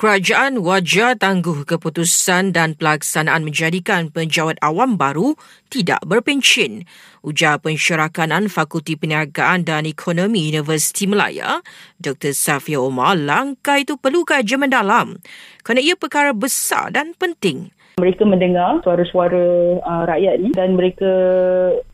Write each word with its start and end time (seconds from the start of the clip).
Kerajaan 0.00 0.64
wajar 0.64 1.12
tangguh 1.12 1.68
keputusan 1.68 2.56
dan 2.56 2.72
pelaksanaan 2.72 3.44
menjadikan 3.44 4.08
penjawat 4.08 4.56
awam 4.64 4.96
baru 4.96 5.36
tidak 5.68 6.00
berpencin. 6.08 6.88
Ujar 7.20 7.60
pensyarakanan 7.60 8.48
Fakulti 8.48 8.96
Perniagaan 8.96 9.68
dan 9.68 9.84
Ekonomi 9.84 10.48
Universiti 10.48 11.04
Melaya, 11.04 11.60
Dr. 12.00 12.32
Safia 12.32 12.80
Omar, 12.80 13.12
langkah 13.12 13.76
itu 13.76 14.00
perlu 14.00 14.24
kajian 14.24 14.64
mendalam 14.64 15.20
kerana 15.68 15.84
ia 15.84 15.92
perkara 16.00 16.32
besar 16.32 16.96
dan 16.96 17.12
penting 17.12 17.68
mereka 18.00 18.24
mendengar 18.24 18.80
suara-suara 18.80 19.78
uh, 19.84 20.04
rakyat 20.08 20.40
ni 20.40 20.50
dan 20.56 20.74
mereka 20.74 21.12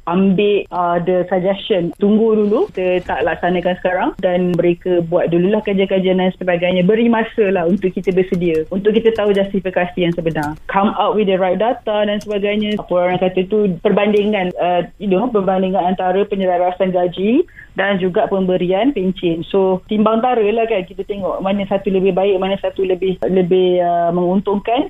ambil 0.07 0.63
uh, 0.71 1.03
the 1.03 1.27
suggestion 1.27 1.91
tunggu 1.99 2.39
dulu 2.39 2.71
kita 2.71 3.03
tak 3.03 3.27
laksanakan 3.27 3.75
sekarang 3.83 4.11
dan 4.23 4.55
mereka 4.55 5.03
buat 5.11 5.35
dululah 5.35 5.59
kajian-kajian 5.67 6.23
dan 6.23 6.31
sebagainya. 6.39 6.87
Beri 6.87 7.11
masa 7.11 7.51
lah 7.51 7.67
untuk 7.67 7.91
kita 7.91 8.15
bersedia 8.15 8.63
untuk 8.71 8.95
kita 8.95 9.11
tahu 9.19 9.35
justifikasi 9.35 9.99
yang 9.99 10.15
sebenar. 10.15 10.55
Come 10.71 10.95
out 10.95 11.19
with 11.19 11.27
the 11.27 11.37
right 11.37 11.59
data 11.59 12.07
dan 12.07 12.23
sebagainya. 12.23 12.79
Apa 12.79 12.95
orang 12.95 13.19
kata 13.19 13.51
tu 13.51 13.75
perbandingan 13.83 14.55
uh, 14.57 14.87
you 15.03 15.11
know, 15.11 15.27
perbandingan 15.27 15.83
antara 15.83 16.23
penyelarasan 16.23 16.95
gaji 16.95 17.43
dan 17.77 18.01
juga 18.01 18.25
pemberian 18.31 18.95
pencen. 18.95 19.45
So 19.45 19.85
timbang 19.91 20.25
tara 20.25 20.43
lah 20.43 20.65
kan 20.65 20.89
kita 20.89 21.05
tengok 21.05 21.45
mana 21.45 21.69
satu 21.69 21.93
lebih 21.93 22.17
baik 22.17 22.41
mana 22.41 22.57
satu 22.57 22.87
lebih 22.87 23.21
lebih 23.29 23.85
uh, 23.85 24.11
menguntungkan 24.15 24.89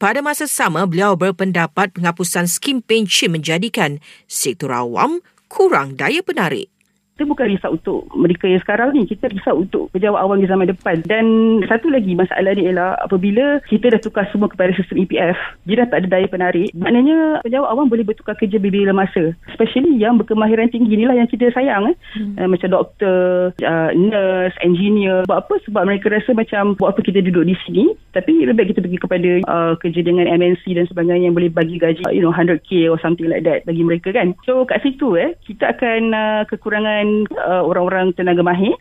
pada 0.00 0.24
masa 0.24 0.48
sama, 0.48 0.88
beliau 0.88 1.12
berpendapat 1.12 1.92
penghapusan 1.92 2.48
skim 2.48 2.80
pension 2.80 3.36
menjadikan 3.36 4.00
sektor 4.24 4.72
awam 4.72 5.20
kurang 5.52 6.00
daya 6.00 6.24
penarik 6.24 6.72
kita 7.20 7.28
bukan 7.28 7.52
risau 7.52 7.76
untuk 7.76 8.08
mereka 8.16 8.48
yang 8.48 8.64
sekarang 8.64 8.96
ni. 8.96 9.04
Kita 9.04 9.28
risau 9.28 9.60
untuk 9.60 9.92
pejabat 9.92 10.24
awam 10.24 10.40
di 10.40 10.48
zaman 10.48 10.72
depan. 10.72 11.04
Dan 11.04 11.60
satu 11.68 11.92
lagi 11.92 12.16
masalah 12.16 12.56
ni 12.56 12.64
ialah 12.64 12.96
apabila 13.04 13.60
kita 13.68 13.92
dah 13.92 14.00
tukar 14.00 14.24
semua 14.32 14.48
kepada 14.48 14.72
sistem 14.72 15.04
EPF 15.04 15.36
dia 15.68 15.84
dah 15.84 15.86
tak 15.92 16.00
ada 16.00 16.16
daya 16.16 16.26
penarik. 16.32 16.72
Maknanya 16.72 17.44
pejabat 17.44 17.68
awam 17.68 17.92
boleh 17.92 18.08
bertukar 18.08 18.40
kerja 18.40 18.56
bila 18.56 18.96
masa. 18.96 19.36
Especially 19.52 20.00
yang 20.00 20.16
berkemahiran 20.16 20.72
tinggi 20.72 20.96
inilah 20.96 21.12
yang 21.20 21.28
kita 21.28 21.52
sayang 21.52 21.92
eh. 21.92 21.96
hmm. 22.16 22.40
uh, 22.40 22.48
macam 22.48 22.72
doktor 22.72 23.52
uh, 23.60 23.90
nurse 23.92 24.56
engineer. 24.64 25.28
Buat 25.28 25.44
apa? 25.44 25.60
Sebab 25.68 25.82
mereka 25.84 26.08
rasa 26.08 26.32
macam 26.32 26.72
buat 26.80 26.96
apa 26.96 27.04
kita 27.04 27.20
duduk 27.20 27.52
di 27.52 27.56
sini? 27.68 27.92
Tapi 28.16 28.48
lebih 28.48 28.64
baik 28.64 28.68
kita 28.72 28.80
pergi 28.80 28.96
kepada 28.96 29.30
uh, 29.44 29.72
kerja 29.76 30.00
dengan 30.00 30.24
MNC 30.24 30.64
dan 30.72 30.88
sebagainya 30.88 31.28
yang 31.28 31.36
boleh 31.36 31.52
bagi 31.52 31.76
gaji 31.76 32.00
uh, 32.08 32.16
you 32.16 32.24
know 32.24 32.32
100k 32.32 32.88
or 32.88 32.96
something 33.04 33.28
like 33.28 33.44
that 33.44 33.68
bagi 33.68 33.84
mereka 33.84 34.08
kan? 34.16 34.32
So 34.48 34.64
kat 34.64 34.80
situ 34.80 35.20
eh 35.20 35.36
kita 35.44 35.76
akan 35.76 36.00
uh, 36.16 36.42
kekurangan 36.48 37.09
uh, 37.34 37.62
orang-orang 37.64 38.12
tenaga 38.16 38.42
mahir. 38.44 38.74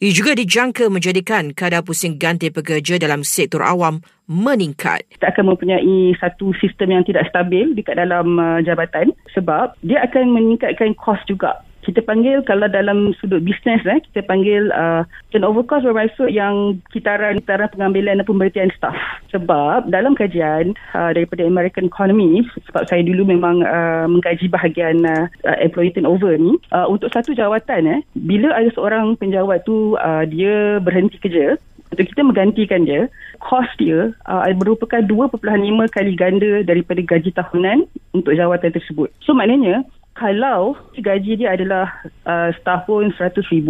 Ia 0.00 0.16
juga 0.16 0.32
dijangka 0.32 0.88
menjadikan 0.88 1.52
kadar 1.52 1.84
pusing 1.84 2.16
ganti 2.16 2.48
pekerja 2.48 2.96
dalam 2.96 3.20
sektor 3.20 3.60
awam 3.60 4.00
meningkat. 4.24 5.04
Kita 5.12 5.28
akan 5.28 5.52
mempunyai 5.52 6.16
satu 6.16 6.56
sistem 6.56 6.96
yang 6.96 7.04
tidak 7.04 7.28
stabil 7.28 7.76
dekat 7.76 8.00
dalam 8.00 8.40
uh, 8.40 8.64
jabatan 8.64 9.12
sebab 9.36 9.76
dia 9.84 10.00
akan 10.08 10.32
meningkatkan 10.32 10.96
kos 10.96 11.20
juga 11.28 11.60
kita 11.90 12.06
panggil 12.06 12.38
kalau 12.46 12.70
dalam 12.70 13.10
sudut 13.18 13.42
bisnes 13.42 13.82
eh 13.82 13.98
kita 14.10 14.22
panggil 14.30 14.70
uh, 14.70 15.02
turnover 15.34 15.66
cost 15.66 15.82
bermaksud 15.82 16.30
yang 16.30 16.78
kitaran 16.94 17.42
kitaran 17.42 17.66
pengambilan 17.74 18.22
dan 18.22 18.26
pemberian 18.26 18.70
staff. 18.78 18.94
Sebab 19.34 19.90
dalam 19.90 20.14
kajian 20.14 20.78
uh, 20.94 21.10
daripada 21.10 21.42
American 21.42 21.90
Economy 21.90 22.46
sebab 22.70 22.86
saya 22.86 23.02
dulu 23.02 23.26
memang 23.26 23.66
uh, 23.66 24.06
mengkaji 24.06 24.46
bahagian 24.46 25.02
uh, 25.02 25.26
employee 25.58 25.90
turnover 25.90 26.38
ni 26.38 26.54
uh, 26.70 26.86
untuk 26.86 27.10
satu 27.10 27.34
jawatan 27.34 27.90
eh 27.90 28.00
bila 28.14 28.54
ada 28.54 28.70
seorang 28.70 29.18
penjawat 29.18 29.66
tu 29.66 29.98
uh, 29.98 30.22
dia 30.30 30.78
berhenti 30.78 31.18
kerja 31.18 31.58
untuk 31.90 32.06
kita 32.06 32.22
menggantikan 32.22 32.86
dia 32.86 33.10
kos 33.42 33.66
dia 33.82 34.14
uh, 34.30 34.46
merupakan 34.54 35.02
2.5 35.02 35.42
kali 35.90 36.12
ganda 36.14 36.62
daripada 36.62 37.02
gaji 37.02 37.34
tahunan 37.34 37.90
untuk 38.14 38.32
jawatan 38.38 38.70
tersebut. 38.70 39.10
So 39.26 39.34
maknanya 39.34 39.82
kalau 40.14 40.76
gaji 40.98 41.38
dia 41.38 41.54
adalah 41.54 41.88
uh, 42.26 42.50
setahun 42.58 43.14
RM100,000, 43.16 43.68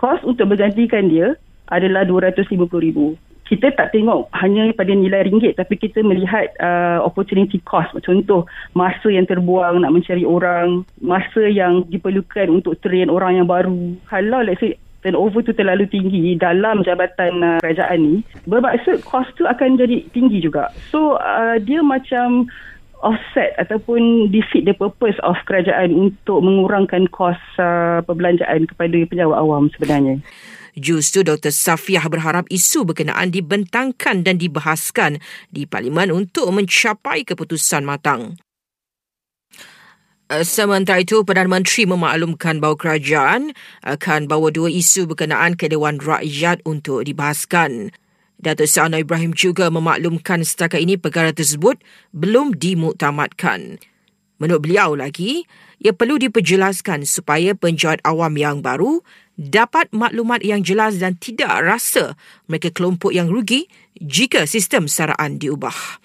kos 0.00 0.20
untuk 0.26 0.50
bergantikan 0.50 1.06
dia 1.06 1.38
adalah 1.70 2.02
RM250,000. 2.08 2.98
Kita 3.42 3.68
tak 3.76 3.92
tengok 3.92 4.32
hanya 4.32 4.72
pada 4.72 4.96
nilai 4.96 5.28
ringgit 5.28 5.60
tapi 5.60 5.76
kita 5.76 6.00
melihat 6.00 6.48
uh, 6.56 7.04
opportunity 7.04 7.60
cost. 7.68 7.92
Contoh, 8.00 8.48
masa 8.72 9.12
yang 9.12 9.28
terbuang 9.28 9.84
nak 9.84 9.92
mencari 9.92 10.24
orang, 10.24 10.88
masa 11.04 11.46
yang 11.52 11.84
diperlukan 11.92 12.48
untuk 12.48 12.80
train 12.80 13.12
orang 13.12 13.44
yang 13.44 13.48
baru. 13.50 13.92
Kalau 14.08 14.40
let's 14.40 14.56
say 14.64 14.80
turnover 15.04 15.42
tu 15.42 15.52
terlalu 15.52 15.84
tinggi 15.90 16.38
dalam 16.38 16.80
jabatan 16.86 17.42
uh, 17.42 17.58
kerajaan 17.60 18.00
ni, 18.00 18.14
bermaksud 18.48 19.04
kos 19.04 19.28
tu 19.36 19.44
akan 19.44 19.76
jadi 19.76 20.06
tinggi 20.14 20.40
juga. 20.40 20.70
So, 20.88 21.20
uh, 21.20 21.58
dia 21.60 21.82
macam 21.84 22.48
offset 23.02 23.52
ataupun 23.58 24.30
defeat 24.30 24.64
the 24.64 24.72
purpose 24.72 25.18
of 25.26 25.36
kerajaan 25.44 25.92
untuk 25.92 26.40
mengurangkan 26.40 27.10
kos 27.10 27.38
uh, 27.58 28.00
perbelanjaan 28.06 28.70
kepada 28.70 28.98
pejabat 29.06 29.36
awam 29.36 29.68
sebenarnya. 29.74 30.22
Justru 30.72 31.20
Dr. 31.20 31.52
Safiah 31.52 32.08
berharap 32.08 32.48
isu 32.48 32.88
berkenaan 32.88 33.28
dibentangkan 33.28 34.24
dan 34.24 34.40
dibahaskan 34.40 35.20
di 35.52 35.68
Parlimen 35.68 36.08
untuk 36.08 36.48
mencapai 36.48 37.28
keputusan 37.28 37.84
matang. 37.84 38.40
Uh, 40.32 40.40
sementara 40.40 41.04
itu, 41.04 41.20
Perdana 41.28 41.60
Menteri 41.60 41.84
memaklumkan 41.84 42.56
bahawa 42.56 42.80
kerajaan 42.80 43.52
akan 43.84 44.24
bawa 44.24 44.48
dua 44.48 44.72
isu 44.72 45.04
berkenaan 45.04 45.60
ke 45.60 45.68
Dewan 45.68 46.00
Rakyat 46.00 46.64
untuk 46.64 47.04
dibahaskan. 47.04 47.92
Datuk 48.42 48.66
Sana 48.66 48.98
Ibrahim 48.98 49.30
juga 49.30 49.70
memaklumkan 49.70 50.42
setakat 50.42 50.82
ini 50.82 50.98
perkara 50.98 51.30
tersebut 51.30 51.78
belum 52.10 52.58
dimuktamadkan. 52.58 53.78
Menurut 54.42 54.66
beliau 54.66 54.98
lagi, 54.98 55.46
ia 55.78 55.94
perlu 55.94 56.18
diperjelaskan 56.18 57.06
supaya 57.06 57.54
penjawat 57.54 58.02
awam 58.02 58.34
yang 58.34 58.58
baru 58.58 58.98
dapat 59.38 59.94
maklumat 59.94 60.42
yang 60.42 60.66
jelas 60.66 60.98
dan 60.98 61.14
tidak 61.14 61.62
rasa 61.62 62.18
mereka 62.50 62.74
kelompok 62.74 63.14
yang 63.14 63.30
rugi 63.30 63.70
jika 64.02 64.42
sistem 64.50 64.90
saraan 64.90 65.38
diubah. 65.38 66.02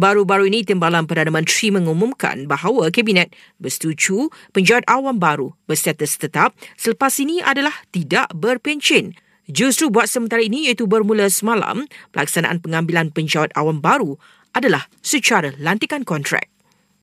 Baru-baru 0.00 0.48
ini, 0.48 0.64
Timbalan 0.64 1.04
Perdana 1.04 1.28
Menteri 1.28 1.68
mengumumkan 1.68 2.48
bahawa 2.48 2.88
Kabinet 2.88 3.36
bersetuju 3.60 4.32
penjawat 4.56 4.88
awam 4.88 5.20
baru 5.20 5.52
berstatus 5.68 6.16
tetap 6.16 6.56
selepas 6.80 7.12
ini 7.20 7.44
adalah 7.44 7.76
tidak 7.92 8.32
berpencen 8.32 9.12
Justru 9.44 9.92
buat 9.92 10.08
sementara 10.08 10.40
ini 10.40 10.72
iaitu 10.72 10.88
bermula 10.88 11.28
semalam, 11.28 11.84
pelaksanaan 12.16 12.64
pengambilan 12.64 13.12
penjawat 13.12 13.52
awam 13.52 13.84
baru 13.84 14.16
adalah 14.56 14.88
secara 15.04 15.52
lantikan 15.60 16.06
kontrak. 16.06 16.53